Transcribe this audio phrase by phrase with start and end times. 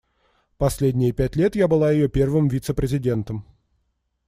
[0.57, 3.45] Последние пять лет я была её первым вице-президентом.